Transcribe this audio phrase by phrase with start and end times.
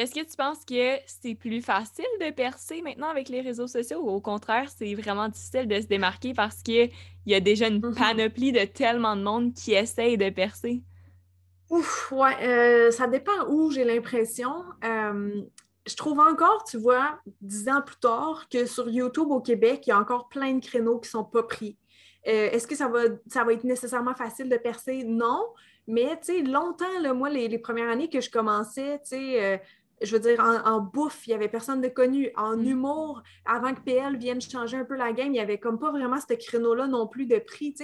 [0.00, 4.00] est-ce que tu penses que c'est plus facile de percer maintenant avec les réseaux sociaux
[4.00, 6.90] ou au contraire, c'est vraiment difficile de se démarquer parce qu'il
[7.26, 7.98] y a déjà une mm-hmm.
[7.98, 10.82] panoplie de tellement de monde qui essaye de percer?
[11.70, 14.64] Ouf, ouais, euh, ça dépend où j'ai l'impression.
[14.84, 15.42] Euh,
[15.86, 19.90] je trouve encore, tu vois, dix ans plus tard, que sur YouTube au Québec, il
[19.90, 21.78] y a encore plein de créneaux qui ne sont pas pris.
[22.28, 25.04] Euh, est-ce que ça va, ça va être nécessairement facile de percer?
[25.04, 25.46] Non.
[25.86, 29.60] Mais, tu sais, longtemps, là, moi, les, les, premières années que je commençais, tu sais,
[30.02, 32.30] je veux dire, en, bouffe, il n'y avait personne de connu.
[32.36, 32.66] En mm.
[32.66, 35.90] humour, avant que PL vienne changer un peu la game, il n'y avait comme pas
[35.90, 37.74] vraiment ce créneau-là non plus de prix.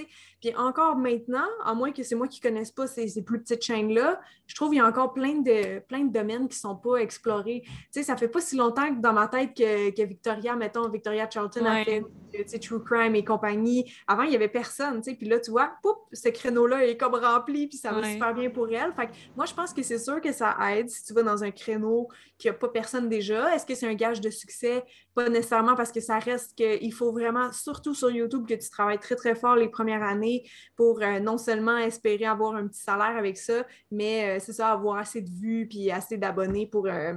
[0.41, 3.63] Puis encore maintenant, à moins que c'est moi qui ne connaisse pas ces, plus petites
[3.63, 6.75] chaînes-là, je trouve qu'il y a encore plein de, plein de domaines qui ne sont
[6.75, 7.63] pas explorés.
[7.91, 11.65] Sais, ça fait pas si longtemps que dans ma tête que, Victoria, mettons, Victoria Charlton
[11.65, 12.03] a fait
[12.43, 13.91] True Crime et compagnie.
[14.07, 15.15] Avant, il n'y avait personne, tu sais.
[15.15, 18.49] Puis là, tu vois, poup, ce créneau-là est comme rempli, puis ça va super bien
[18.49, 18.93] pour elle.
[18.93, 21.43] Fait que moi, je pense que c'est sûr que ça aide si tu vas dans
[21.43, 22.07] un créneau
[22.37, 23.53] qu'il n'y a pas personne déjà.
[23.53, 24.83] Est-ce que c'est un gage de succès?
[25.13, 28.99] Pas nécessairement parce que ça reste qu'il faut vraiment, surtout sur YouTube, que tu travailles
[28.99, 33.17] très, très fort les premières années pour euh, non seulement espérer avoir un petit salaire
[33.17, 36.87] avec ça, mais euh, c'est ça, avoir assez de vues puis assez d'abonnés pour.
[36.87, 37.13] Euh,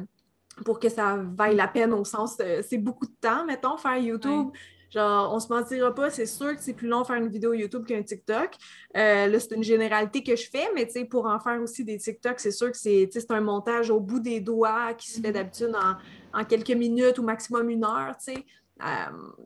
[0.67, 4.50] pour que ça vaille la peine au sens, c'est beaucoup de temps, mettons, faire YouTube.
[4.93, 7.87] Genre, on se mentira pas, c'est sûr que c'est plus long faire une vidéo YouTube
[7.87, 8.51] qu'un TikTok.
[8.95, 11.83] Euh, là, c'est une généralité que je fais, mais tu sais, pour en faire aussi
[11.83, 15.31] des TikTok, c'est sûr que c'est un montage au bout des doigts qui se fait
[15.31, 15.33] mm-hmm.
[15.33, 18.45] d'habitude en, en, quelques minutes ou maximum une heure, tu sais.
[18.81, 18.87] Euh,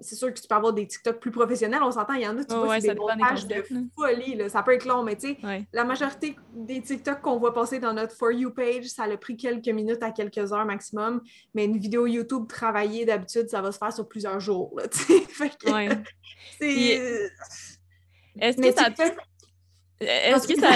[0.01, 1.83] c'est sûr que tu peux avoir des TikTok plus professionnels.
[1.83, 3.63] On s'entend, il y en a, tu vois, c'est des montages de
[3.95, 4.49] folie.
[4.49, 7.93] Ça peut être long, mais tu sais, la majorité des TikTok qu'on voit passer dans
[7.93, 11.23] notre For You page, ça a pris quelques minutes à quelques heures maximum.
[11.55, 14.79] Mais une vidéo YouTube travaillée, d'habitude, ça va se faire sur plusieurs jours.
[16.59, 17.31] c'est.
[18.39, 18.89] Est-ce que ça
[20.01, 20.69] Est-ce que ça.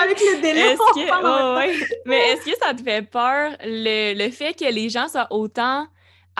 [0.00, 0.76] Avec le délai.
[2.06, 5.86] Mais est-ce que ça te fait peur le, le fait que les gens soient autant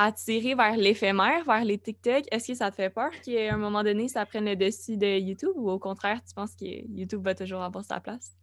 [0.00, 3.82] attiré vers l'éphémère, vers les TikTok, est-ce que ça te fait peur qu'à un moment
[3.82, 7.34] donné, ça prenne le dessus de YouTube ou au contraire, tu penses que YouTube va
[7.34, 8.36] toujours avoir sa place?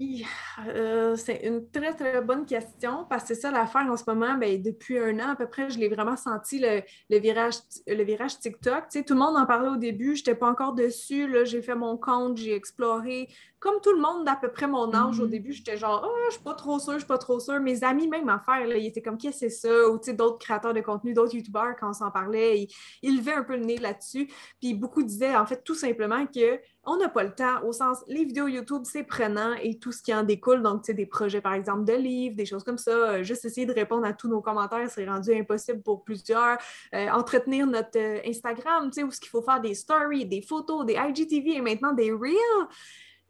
[0.67, 4.35] Euh, c'est une très, très bonne question parce que c'est ça l'affaire en ce moment.
[4.35, 6.81] Ben, depuis un an à peu près, je l'ai vraiment senti le,
[7.19, 7.55] virage,
[7.87, 8.89] le virage TikTok.
[8.89, 11.33] tout le monde en parlait au début, je n'étais pas encore dessus.
[11.45, 13.29] J'ai fait mon compte, j'ai exploré,
[13.65, 15.29] comme tout le monde d'à peu près mon âge, au mm-hmm.
[15.29, 17.59] début, j'étais genre, oh, je suis pas trop sûre, je suis pas trop sûre.
[17.59, 19.89] Mes amis, même à faire, là, ils étaient comme, qu'est-ce que c'est ça?
[19.89, 22.67] Ou d'autres créateurs de contenu, d'autres YouTubeurs, quand on s'en parlait,
[23.01, 24.29] ils, levaient un peu le nez là-dessus.
[24.61, 28.03] Puis beaucoup disaient, en fait, tout simplement que on n'a pas le temps, au sens,
[28.07, 31.07] les vidéos YouTube, c'est prenant et tout ce qui en découle, donc, tu sais, des
[31.07, 34.13] projets, par exemple, de livres, des choses comme ça, euh, juste essayer de répondre à
[34.13, 36.59] tous nos commentaires, c'est rendu impossible pour plusieurs.
[36.93, 40.43] Euh, entretenir notre euh, Instagram, tu sais, où ce qu'il faut faire des stories, des
[40.43, 42.67] photos, des IGTV et maintenant des Reels.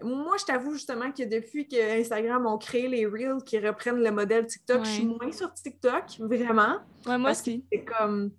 [0.01, 4.11] Moi, je t'avoue justement que depuis que Instagram ont créé les Reels qui reprennent le
[4.11, 6.79] modèle TikTok, je suis moins sur TikTok, vraiment.
[7.06, 7.66] moi aussi.
[7.72, 8.31] C'est comme.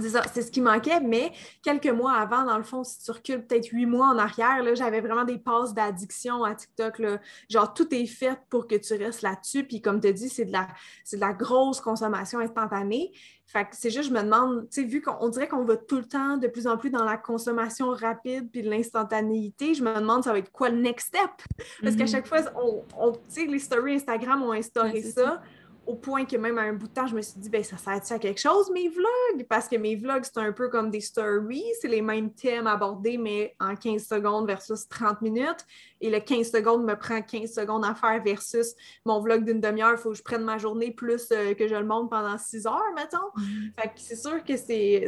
[0.00, 1.32] C'est ça, c'est ce qui manquait, mais
[1.62, 5.00] quelques mois avant, dans le fond, si tu recules peut-être huit mois en arrière, j'avais
[5.00, 6.98] vraiment des passes d'addiction à TikTok.
[6.98, 7.20] Là.
[7.50, 9.64] Genre, tout est fait pour que tu restes là-dessus.
[9.64, 10.68] Puis, comme tu dis, c'est de, la,
[11.12, 13.12] de la grosse consommation instantanée.
[13.44, 15.98] Fait que c'est juste, je me demande, tu sais, vu qu'on dirait qu'on va tout
[15.98, 19.94] le temps de plus en plus dans la consommation rapide puis de l'instantanéité, je me
[19.94, 21.30] demande ça va être quoi le next step?
[21.82, 22.10] Parce qu'à mm-hmm.
[22.10, 25.42] chaque fois, on, on tu sais, les stories Instagram ont instauré ça
[25.86, 27.76] au point que même à un bout de temps, je me suis dit, ben ça
[27.76, 29.46] sert à quelque chose, mes vlogs?
[29.48, 33.18] Parce que mes vlogs, c'est un peu comme des stories, c'est les mêmes thèmes abordés,
[33.18, 35.66] mais en 15 secondes versus 30 minutes.
[36.00, 39.92] Et le 15 secondes me prend 15 secondes à faire versus mon vlog d'une demi-heure,
[39.92, 42.66] il faut que je prenne ma journée plus euh, que je le monte pendant 6
[42.66, 43.18] heures, mettons.
[43.36, 43.80] Mm-hmm.
[43.80, 44.56] Fait que c'est sûr que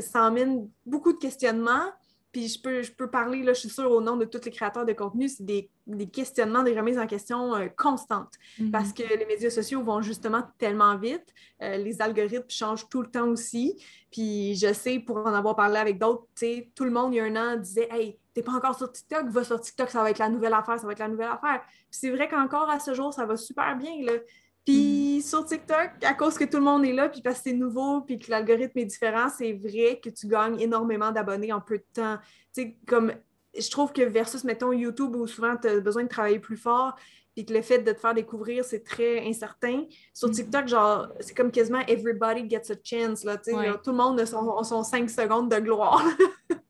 [0.01, 1.93] ça emmène beaucoup de questionnements.
[2.35, 4.51] Puis je peux, je peux parler, là, je suis sûre, au nom de tous les
[4.51, 5.71] créateurs de contenu, c'est des,
[6.13, 8.33] questionnements, des remises en question euh, constantes.
[8.59, 8.71] Mm-hmm.
[8.73, 11.33] Parce que les médias sociaux vont justement tellement vite.
[11.63, 13.81] Euh, les algorithmes changent tout le temps aussi.
[14.11, 16.27] Puis je sais, pour en avoir parlé avec d'autres,
[16.75, 19.29] tout le monde, il y a un an, disait Hey, t'es pas encore sur TikTok,
[19.29, 21.63] va sur TikTok, ça va être la nouvelle affaire, ça va être la nouvelle affaire.
[21.63, 23.93] Puis c'est vrai qu'encore à ce jour, ça va super bien.
[24.03, 24.15] Là.
[24.65, 25.23] Puis mm.
[25.23, 28.01] sur TikTok, à cause que tout le monde est là, puis parce que c'est nouveau,
[28.01, 31.87] puis que l'algorithme est différent, c'est vrai que tu gagnes énormément d'abonnés en peu de
[31.93, 32.19] temps.
[32.55, 33.13] Tu sais, comme
[33.57, 36.97] je trouve que versus, mettons, YouTube, où souvent tu as besoin de travailler plus fort,
[37.35, 39.85] puis que le fait de te faire découvrir, c'est très incertain.
[40.13, 40.33] Sur mm.
[40.33, 44.19] TikTok, genre, c'est comme quasiment everybody gets a chance, là, tu sais, tout le monde
[44.21, 46.05] a son, son 5 secondes de gloire.